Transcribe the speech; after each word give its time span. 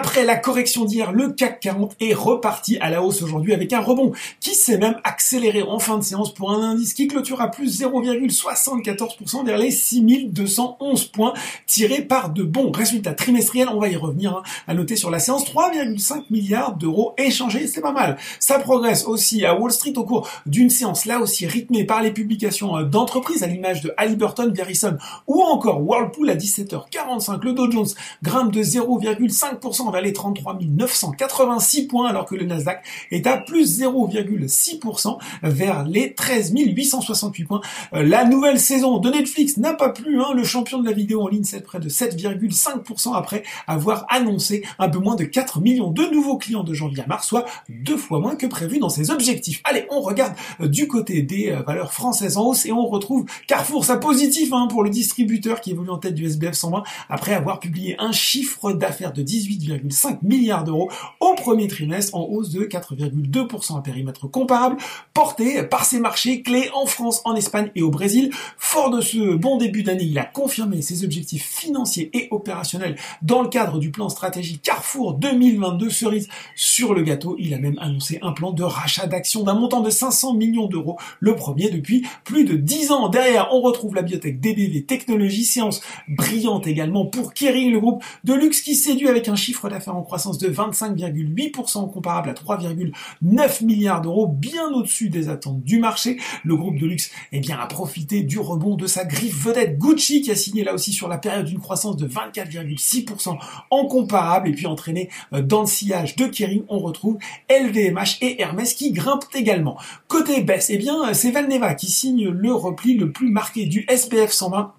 Après 0.00 0.24
la 0.24 0.36
correction 0.36 0.84
d'hier, 0.84 1.10
le 1.10 1.30
CAC 1.30 1.58
40 1.58 1.96
est 1.98 2.14
reparti 2.14 2.78
à 2.78 2.88
la 2.88 3.02
hausse 3.02 3.20
aujourd'hui 3.20 3.52
avec 3.52 3.72
un 3.72 3.80
rebond 3.80 4.12
qui 4.38 4.54
s'est 4.54 4.78
même 4.78 4.94
accéléré 5.02 5.62
en 5.62 5.80
fin 5.80 5.98
de 5.98 6.04
séance 6.04 6.32
pour 6.32 6.52
un 6.52 6.62
indice 6.62 6.94
qui 6.94 7.08
clôture 7.08 7.44
plus 7.50 7.80
0,74% 7.80 9.44
vers 9.44 9.58
les 9.58 9.72
6211 9.72 11.06
points 11.06 11.32
tirés 11.66 12.02
par 12.02 12.30
de 12.30 12.44
bons 12.44 12.70
résultats 12.70 13.12
trimestriels. 13.12 13.68
On 13.70 13.80
va 13.80 13.88
y 13.88 13.96
revenir 13.96 14.36
hein. 14.36 14.42
à 14.68 14.74
noter 14.74 14.94
sur 14.94 15.10
la 15.10 15.18
séance 15.18 15.44
3,5 15.46 16.26
milliards 16.30 16.76
d'euros 16.76 17.14
échangés, 17.18 17.66
c'est 17.66 17.80
pas 17.80 17.90
mal. 17.90 18.18
Ça 18.38 18.60
progresse 18.60 19.04
aussi 19.04 19.44
à 19.44 19.58
Wall 19.58 19.72
Street 19.72 19.94
au 19.96 20.04
cours 20.04 20.30
d'une 20.46 20.70
séance 20.70 21.06
là 21.06 21.18
aussi 21.18 21.44
rythmée 21.44 21.82
par 21.82 22.02
les 22.02 22.12
publications 22.12 22.76
euh, 22.76 22.84
d'entreprises 22.84 23.42
à 23.42 23.48
l'image 23.48 23.80
de 23.80 23.92
Halliburton, 23.96 24.52
Verizon 24.54 24.96
ou 25.26 25.42
encore 25.42 25.82
Whirlpool 25.82 26.30
à 26.30 26.36
17h45. 26.36 27.42
Le 27.42 27.52
Dow 27.52 27.68
Jones 27.68 27.88
grimpe 28.22 28.52
de 28.52 28.62
0,5% 28.62 29.87
vers 29.90 30.02
les 30.02 30.12
33 30.12 30.58
986 30.60 31.86
points 31.86 32.08
alors 32.08 32.26
que 32.26 32.34
le 32.34 32.44
Nasdaq 32.44 32.84
est 33.10 33.26
à 33.26 33.38
plus 33.38 33.80
0,6% 33.80 35.18
vers 35.42 35.84
les 35.84 36.14
13 36.14 36.52
868 36.54 37.44
points. 37.44 37.60
Euh, 37.94 38.02
la 38.02 38.24
nouvelle 38.24 38.60
saison 38.60 38.98
de 38.98 39.10
Netflix 39.10 39.56
n'a 39.56 39.74
pas 39.74 39.90
plu. 39.90 40.20
Hein. 40.20 40.32
Le 40.34 40.44
champion 40.44 40.78
de 40.78 40.86
la 40.86 40.92
vidéo 40.92 41.22
en 41.22 41.28
ligne, 41.28 41.44
c'est 41.44 41.60
près 41.60 41.80
de 41.80 41.88
7,5% 41.88 43.14
après 43.14 43.42
avoir 43.66 44.06
annoncé 44.08 44.64
un 44.78 44.88
peu 44.88 44.98
moins 44.98 45.16
de 45.16 45.24
4 45.24 45.60
millions 45.60 45.90
de 45.90 46.02
nouveaux 46.04 46.38
clients 46.38 46.64
de 46.64 46.74
janvier 46.74 47.02
à 47.02 47.06
mars, 47.06 47.26
soit 47.26 47.44
deux 47.68 47.96
fois 47.96 48.20
moins 48.20 48.36
que 48.36 48.46
prévu 48.46 48.78
dans 48.78 48.88
ses 48.88 49.10
objectifs. 49.10 49.60
Allez, 49.64 49.86
on 49.90 50.00
regarde 50.00 50.34
euh, 50.60 50.68
du 50.68 50.88
côté 50.88 51.22
des 51.22 51.50
euh, 51.50 51.62
valeurs 51.62 51.92
françaises 51.92 52.36
en 52.36 52.46
hausse 52.46 52.66
et 52.66 52.72
on 52.72 52.86
retrouve 52.86 53.26
Carrefour, 53.46 53.84
ça 53.84 53.96
positif 53.96 54.52
hein, 54.52 54.68
pour 54.68 54.82
le 54.82 54.90
distributeur 54.90 55.60
qui 55.60 55.70
évolue 55.70 55.90
en 55.90 55.98
tête 55.98 56.14
du 56.14 56.26
SBF 56.26 56.54
120 56.54 56.82
après 57.08 57.34
avoir 57.34 57.60
publié 57.60 57.96
un 57.98 58.12
chiffre 58.12 58.72
d'affaires 58.72 59.12
de 59.12 59.22
18,5 59.68 60.18
milliards 60.22 60.64
d'euros 60.64 60.90
au 61.20 61.34
premier 61.34 61.68
trimestre 61.68 62.14
en 62.14 62.24
hausse 62.24 62.50
de 62.50 62.64
4,2% 62.64 63.78
à 63.78 63.80
périmètre 63.82 64.26
comparable, 64.28 64.76
porté 65.14 65.62
par 65.62 65.84
ses 65.84 66.00
marchés 66.00 66.42
clés 66.42 66.70
en 66.74 66.86
France, 66.86 67.22
en 67.24 67.34
Espagne 67.34 67.70
et 67.74 67.82
au 67.82 67.90
Brésil. 67.90 68.30
Fort 68.56 68.90
de 68.90 69.00
ce 69.00 69.34
bon 69.34 69.58
début 69.58 69.82
d'année, 69.82 70.04
il 70.04 70.18
a 70.18 70.24
confirmé 70.24 70.82
ses 70.82 71.04
objectifs 71.04 71.46
financiers 71.46 72.10
et 72.12 72.28
opérationnels 72.30 72.96
dans 73.22 73.42
le 73.42 73.48
cadre 73.48 73.78
du 73.78 73.90
plan 73.90 74.08
stratégique 74.08 74.62
Carrefour 74.62 75.14
2022 75.14 75.90
cerise 75.90 76.28
sur 76.54 76.94
le 76.94 77.02
gâteau. 77.02 77.36
Il 77.38 77.54
a 77.54 77.58
même 77.58 77.78
annoncé 77.80 78.18
un 78.22 78.32
plan 78.32 78.52
de 78.52 78.62
rachat 78.62 79.06
d'actions 79.06 79.42
d'un 79.42 79.54
montant 79.54 79.80
de 79.80 79.90
500 79.90 80.34
millions 80.34 80.66
d'euros, 80.66 80.98
le 81.20 81.34
premier 81.34 81.70
depuis 81.70 82.06
plus 82.24 82.44
de 82.44 82.56
10 82.56 82.92
ans. 82.92 83.08
Derrière, 83.08 83.48
on 83.52 83.60
retrouve 83.60 83.94
la 83.94 84.02
biotech 84.02 84.40
DBV 84.40 84.84
Technologie, 84.84 85.44
séance 85.44 85.80
brillante 86.08 86.66
également 86.66 87.06
pour 87.06 87.34
Kering, 87.34 87.72
le 87.72 87.80
groupe 87.80 88.02
de 88.24 88.34
luxe 88.34 88.60
qui 88.60 88.74
séduit 88.74 89.08
avec 89.08 89.28
un 89.28 89.36
chiffre 89.36 89.57
d'affaires 89.66 89.96
en 89.96 90.02
croissance 90.02 90.38
de 90.38 90.48
25,8% 90.48 91.90
comparable 91.90 92.30
à 92.30 92.34
3,9 92.34 93.64
milliards 93.64 94.00
d'euros, 94.00 94.28
bien 94.28 94.68
au-dessus 94.68 95.08
des 95.08 95.28
attentes 95.28 95.64
du 95.64 95.78
marché. 95.78 96.18
Le 96.44 96.54
groupe 96.54 96.78
de 96.78 96.86
luxe 96.86 97.10
eh 97.32 97.40
bien, 97.40 97.58
a 97.58 97.66
profité 97.66 98.22
du 98.22 98.38
rebond 98.38 98.76
de 98.76 98.86
sa 98.86 99.04
griffe 99.04 99.42
vedette 99.42 99.78
Gucci 99.78 100.22
qui 100.22 100.30
a 100.30 100.36
signé 100.36 100.62
là 100.62 100.74
aussi 100.74 100.92
sur 100.92 101.08
la 101.08 101.18
période 101.18 101.48
une 101.50 101.58
croissance 101.58 101.96
de 101.96 102.06
24,6% 102.06 103.36
en 103.70 103.86
comparable 103.86 104.48
et 104.48 104.52
puis 104.52 104.66
entraîné 104.66 105.10
euh, 105.32 105.42
dans 105.42 105.62
le 105.62 105.66
sillage 105.66 106.14
de 106.16 106.26
Kering, 106.26 106.62
on 106.68 106.78
retrouve 106.78 107.18
LVMH 107.50 108.18
et 108.20 108.40
Hermès 108.40 108.74
qui 108.74 108.92
grimpent 108.92 109.26
également. 109.34 109.78
Côté 110.06 110.42
baisse, 110.42 110.70
eh 110.70 110.78
bien, 110.78 111.12
c'est 111.14 111.30
Valneva 111.30 111.74
qui 111.74 111.90
signe 111.90 112.28
le 112.28 112.52
repli 112.52 112.96
le 112.96 113.10
plus 113.10 113.30
marqué 113.30 113.66
du 113.66 113.86
SPF 113.90 114.30
120 114.30 114.74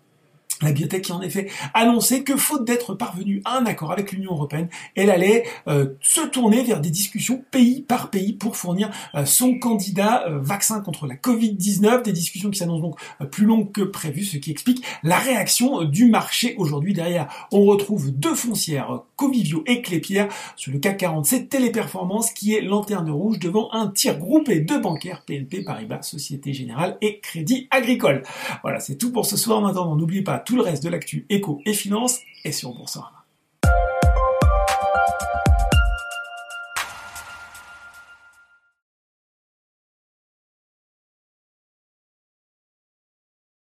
la 0.62 0.72
biotech 0.72 1.04
qui 1.04 1.12
en 1.12 1.22
effet 1.22 1.50
annoncé 1.74 2.24
que 2.24 2.36
faute 2.36 2.66
d'être 2.66 2.94
parvenue 2.94 3.42
à 3.46 3.58
un 3.58 3.66
accord 3.66 3.92
avec 3.92 4.12
l'Union 4.12 4.32
européenne, 4.32 4.70
elle 4.96 5.10
allait 5.10 5.46
euh, 5.68 5.94
se 6.02 6.22
tourner 6.22 6.64
vers 6.64 6.82
des 6.82 6.90
discussions 6.90 7.44
pays 7.52 7.82
par 7.82 8.10
pays 8.10 8.34
pour 8.34 8.58
fournir 8.58 8.90
euh, 9.16 9.26
son 9.26 9.58
candidat 9.58 10.26
euh, 10.28 10.40
vaccin 10.40 10.82
contre 10.82 11.08
la 11.08 11.16
Covid-19, 11.16 12.04
des 12.04 12.12
discussions 12.12 12.50
qui 12.50 12.60
s'annoncent 12.60 12.82
donc 12.82 13.00
plus 13.32 13.46
longues 13.46 13.72
que 13.72 13.82
prévu, 13.82 14.24
ce 14.24 14.38
qui 14.38 14.52
explique 14.52 14.84
la 15.04 15.18
réaction 15.18 15.84
du 15.84 16.06
marché 16.06 16.56
aujourd'hui. 16.58 16.94
Derrière, 16.94 17.28
on 17.52 17.66
retrouve 17.66 18.12
deux 18.12 18.36
foncières, 18.36 19.02
Covivio 19.16 19.64
et 19.66 19.82
Clépierre. 19.82 20.28
Sur 20.56 20.72
le 20.72 20.80
CAC 20.80 20.98
40, 20.98 21.26
c'est 21.26 21.50
Téléperformance 21.50 22.32
qui 22.32 22.54
est 22.54 22.62
lanterne 22.62 23.10
rouge 23.10 23.40
devant 23.40 23.72
un 23.74 23.88
tir 23.88 24.18
groupé 24.18 24.60
de 24.60 24.78
bancaires 24.78 25.24
PNP 25.26 25.64
Paribas, 25.64 26.02
Société 26.02 26.54
Générale 26.54 26.98
et 27.02 27.20
Crédit 27.20 27.68
Agricole. 27.72 28.24
Voilà, 28.64 28.80
c'est 28.80 28.96
tout 28.96 29.12
pour 29.12 29.26
ce 29.26 29.38
soir. 29.38 29.60
En 29.60 29.68
attendant, 29.68 29.96
n'oubliez 29.96 30.22
pas 30.22 30.40
tout 30.50 30.56
le 30.56 30.64
reste 30.64 30.84
de 30.84 30.90
l'actu 30.90 31.28
éco 31.30 31.62
et 31.68 31.76
finance 31.76 32.22
est 32.44 32.52
sur 32.52 32.74
Boursorama. 32.74 33.19